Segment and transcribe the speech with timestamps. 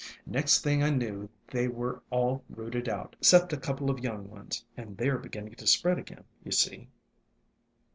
[0.25, 4.65] Next thing I knew they were all rooted out, 'cept a couple of young ones,
[4.75, 6.89] and they 're beginning to spread again, you see."